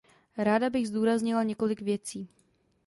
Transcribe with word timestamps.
Ráda 0.37 0.69
bych 0.69 0.87
zdůraznila 0.87 1.43
několik 1.43 1.81
věcí. 1.81 2.29